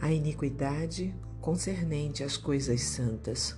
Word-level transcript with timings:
A 0.00 0.10
iniquidade 0.10 1.14
concernente 1.40 2.22
às 2.22 2.36
coisas 2.36 2.80
santas. 2.82 3.56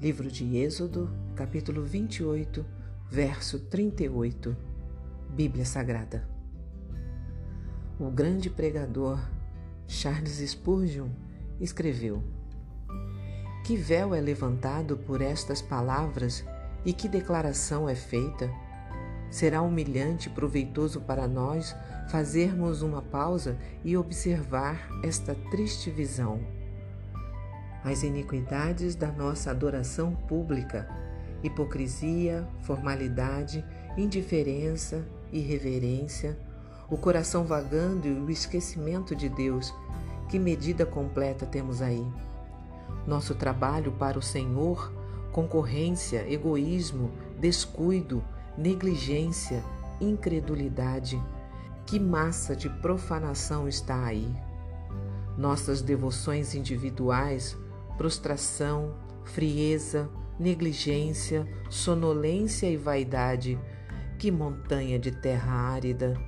Livro 0.00 0.30
de 0.30 0.56
Êxodo, 0.56 1.10
capítulo 1.34 1.82
28, 1.82 2.64
verso 3.10 3.58
38. 3.58 4.56
Bíblia 5.30 5.64
Sagrada. 5.64 6.28
O 7.98 8.10
grande 8.10 8.48
pregador 8.48 9.20
Charles 9.86 10.38
Spurgeon 10.50 11.08
escreveu: 11.60 12.22
Que 13.64 13.76
véu 13.76 14.14
é 14.14 14.20
levantado 14.20 14.96
por 14.96 15.20
estas 15.20 15.60
palavras 15.60 16.44
e 16.84 16.92
que 16.92 17.08
declaração 17.08 17.88
é 17.88 17.94
feita? 17.94 18.50
Será 19.30 19.62
humilhante 19.62 20.28
e 20.28 20.32
proveitoso 20.32 21.00
para 21.00 21.28
nós 21.28 21.74
fazermos 22.10 22.82
uma 22.82 23.00
pausa 23.00 23.56
e 23.84 23.96
observar 23.96 24.88
esta 25.04 25.34
triste 25.50 25.90
visão. 25.90 26.40
As 27.84 28.02
iniquidades 28.02 28.94
da 28.94 29.10
nossa 29.12 29.50
adoração 29.50 30.14
pública, 30.14 30.88
hipocrisia, 31.42 32.46
formalidade, 32.62 33.64
indiferença, 33.96 35.04
irreverência, 35.32 36.36
o 36.90 36.96
coração 36.96 37.44
vagando 37.44 38.08
e 38.08 38.12
o 38.12 38.30
esquecimento 38.30 39.14
de 39.14 39.28
Deus, 39.28 39.72
que 40.28 40.38
medida 40.38 40.84
completa 40.84 41.46
temos 41.46 41.80
aí? 41.80 42.04
Nosso 43.06 43.34
trabalho 43.34 43.92
para 43.92 44.18
o 44.18 44.22
Senhor, 44.22 44.92
concorrência, 45.32 46.30
egoísmo, 46.30 47.10
descuido, 47.38 48.22
negligência, 48.56 49.62
incredulidade. 50.00 51.20
Que 51.86 51.98
massa 51.98 52.54
de 52.54 52.68
profanação 52.68 53.66
está 53.66 54.04
aí? 54.04 54.32
Nossas 55.36 55.82
devoções 55.82 56.54
individuais, 56.54 57.56
prostração, 57.96 58.94
frieza, 59.24 60.08
negligência, 60.38 61.46
sonolência 61.68 62.70
e 62.70 62.76
vaidade. 62.76 63.58
Que 64.18 64.30
montanha 64.30 64.98
de 64.98 65.10
terra 65.10 65.52
árida! 65.52 66.20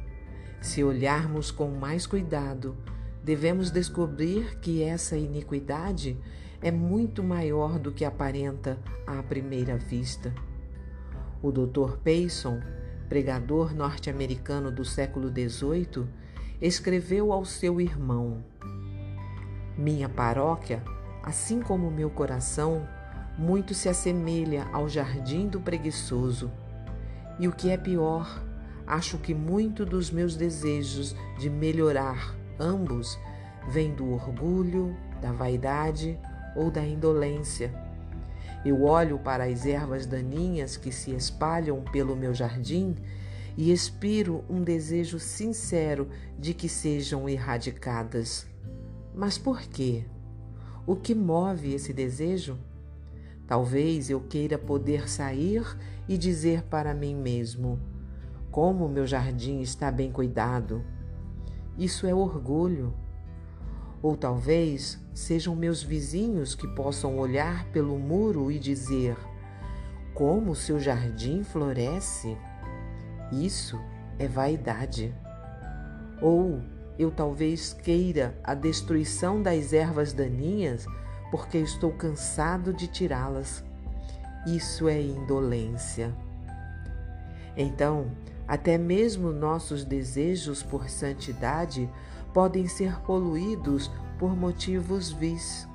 Se 0.61 0.85
olharmos 0.85 1.51
com 1.51 1.69
mais 1.69 2.07
cuidado, 2.07 2.77
devemos 3.23 3.71
descobrir 3.71 4.59
que 4.61 4.83
essa 4.83 5.17
iniquidade 5.17 6.17
é 6.61 6.71
muito 6.71 7.23
maior 7.23 7.79
do 7.79 7.93
que 7.93 8.05
aparenta 8.05 8.79
à 9.07 9.23
primeira 9.23 9.77
vista. 9.77 10.33
O 11.43 11.51
Dr. 11.51 11.97
Payson, 12.05 12.61
pregador 13.09 13.75
norte-americano 13.75 14.71
do 14.71 14.85
século 14.85 15.29
XVIII, 15.29 16.07
escreveu 16.61 17.33
ao 17.33 17.45
seu 17.45 17.81
irmão: 17.81 18.45
Minha 19.77 20.09
paróquia, 20.09 20.83
assim 21.23 21.61
como 21.61 21.91
meu 21.91 22.09
coração, 22.11 22.87
muito 23.37 23.75
se 23.75 23.89
assemelha 23.89 24.69
ao 24.73 24.89
jardim 24.89 25.49
do 25.49 25.61
preguiçoso. 25.61 26.51
E 27.41 27.49
o 27.49 27.53
que 27.53 27.71
é 27.71 27.77
pior, 27.77 28.41
acho 28.87 29.19
que 29.19 29.35
muito 29.35 29.85
dos 29.85 30.11
meus 30.11 30.37
desejos 30.37 31.17
de 31.41 31.51
melhorar 31.51 32.37
ambos 32.61 33.19
vem 33.69 33.93
do 33.93 34.13
orgulho, 34.13 34.97
da 35.21 35.33
vaidade 35.33 36.17
ou 36.55 36.71
da 36.71 36.85
indolência. 36.85 37.73
Eu 38.65 38.83
olho 38.85 39.19
para 39.19 39.45
as 39.45 39.67
ervas 39.67 40.07
daninhas 40.07 40.77
que 40.77 40.93
se 40.93 41.11
espalham 41.13 41.83
pelo 41.83 42.15
meu 42.15 42.33
jardim 42.33 42.97
e 43.57 43.73
expiro 43.73 44.45
um 44.49 44.63
desejo 44.63 45.19
sincero 45.19 46.09
de 46.39 46.55
que 46.55 46.69
sejam 46.69 47.29
erradicadas. 47.29 48.47
Mas 49.15 49.37
por 49.37 49.61
quê? 49.63 50.05
O 50.87 50.97
que 50.97 51.15
move 51.15 51.75
esse 51.75 51.93
desejo? 51.93 52.59
Talvez 53.47 54.09
eu 54.09 54.21
queira 54.21 54.57
poder 54.57 55.09
sair 55.09 55.63
e 56.09 56.17
dizer 56.17 56.63
para 56.63 56.95
mim 56.95 57.15
mesmo: 57.15 57.79
como 58.51 58.89
meu 58.89 59.07
jardim 59.07 59.61
está 59.61 59.91
bem 59.91 60.13
cuidado. 60.13 60.85
Isso 61.77 62.07
é 62.07 62.15
orgulho. 62.15 62.95
Ou 64.03 64.17
talvez 64.17 64.99
sejam 65.15 65.55
meus 65.55 65.83
vizinhos 65.83 66.55
que 66.55 66.67
possam 66.67 67.19
olhar 67.19 67.65
pelo 67.67 67.99
muro 67.99 68.51
e 68.51 68.59
dizer: 68.59 69.17
como 70.15 70.55
seu 70.55 70.79
jardim 70.79 71.43
floresce. 71.43 72.37
Isso 73.31 73.81
é 74.19 74.29
vaidade. 74.29 75.15
Ou 76.21 76.61
eu 76.99 77.11
talvez 77.11 77.73
queira 77.73 78.39
a 78.45 78.55
destruição 78.55 79.43
das 79.43 79.73
ervas 79.73 80.13
daninhas 80.13 80.87
porque 81.31 81.59
estou 81.59 81.93
cansado 81.93 82.73
de 82.73 82.87
tirá-las. 82.87 83.65
Isso 84.47 84.89
é 84.89 85.01
indolência. 85.01 86.15
Então, 87.57 88.11
até 88.47 88.77
mesmo 88.77 89.33
nossos 89.33 89.85
desejos 89.85 90.63
por 90.63 90.89
santidade 90.89 91.89
podem 92.33 92.67
ser 92.67 93.01
poluídos 93.03 93.91
por 94.19 94.37
motivos 94.37 95.11
vis. 95.11 95.69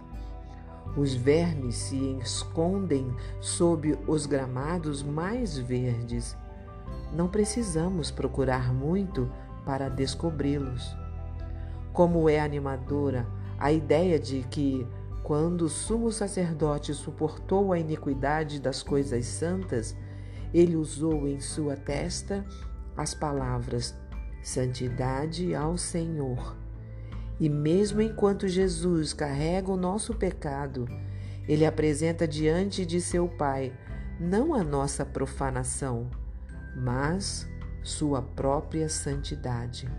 Os 0.95 1.13
vermes 1.13 1.75
se 1.75 2.17
escondem 2.21 3.13
sob 3.39 3.97
os 4.07 4.25
gramados 4.25 5.03
mais 5.03 5.57
verdes. 5.57 6.35
Não 7.13 7.27
precisamos 7.27 8.09
procurar 8.09 8.73
muito 8.73 9.31
para 9.65 9.89
descobri-los. 9.89 10.95
Como 11.93 12.29
é 12.29 12.39
animadora 12.39 13.27
a 13.59 13.71
ideia 13.71 14.19
de 14.19 14.43
que, 14.49 14.87
quando 15.23 15.63
o 15.63 15.69
sumo 15.69 16.11
sacerdote 16.11 16.93
suportou 16.93 17.73
a 17.73 17.79
iniquidade 17.79 18.59
das 18.59 18.81
coisas 18.81 19.25
santas, 19.25 19.95
ele 20.53 20.75
usou 20.75 21.27
em 21.27 21.39
sua 21.39 21.75
testa 21.75 22.45
as 22.95 23.13
palavras 23.13 23.95
santidade 24.47 25.53
ao 25.53 25.77
Senhor. 25.77 26.55
E 27.37 27.49
mesmo 27.49 28.01
enquanto 28.01 28.47
Jesus 28.47 29.11
carrega 29.11 29.69
o 29.69 29.75
nosso 29.75 30.13
pecado, 30.13 30.87
ele 31.49 31.65
apresenta 31.65 32.25
diante 32.25 32.85
de 32.85 33.01
seu 33.01 33.27
Pai 33.27 33.73
não 34.17 34.53
a 34.53 34.63
nossa 34.63 35.05
profanação, 35.05 36.09
mas 36.77 37.45
sua 37.83 38.21
própria 38.21 38.87
santidade. 38.87 39.89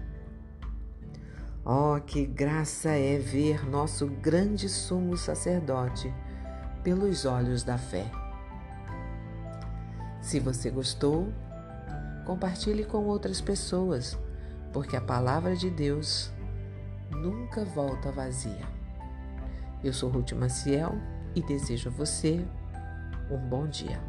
Oh, 1.62 2.00
que 2.00 2.24
graça 2.24 2.88
é 2.88 3.18
ver 3.18 3.68
nosso 3.68 4.06
grande 4.06 4.66
sumo 4.66 5.14
sacerdote 5.18 6.12
pelos 6.82 7.26
olhos 7.26 7.62
da 7.62 7.76
fé. 7.76 8.10
Se 10.22 10.40
você 10.40 10.70
gostou, 10.70 11.30
compartilhe 12.24 12.84
com 12.84 13.04
outras 13.04 13.42
pessoas, 13.42 14.18
porque 14.72 14.96
a 14.96 15.00
palavra 15.00 15.56
de 15.56 15.70
Deus 15.70 16.32
nunca 17.10 17.64
volta 17.64 18.10
vazia. 18.10 18.66
Eu 19.82 19.92
sou 19.92 20.10
Ruth 20.10 20.32
Maciel 20.32 20.94
e 21.34 21.42
desejo 21.42 21.88
a 21.88 21.92
você 21.92 22.44
um 23.30 23.38
bom 23.38 23.66
dia. 23.66 24.00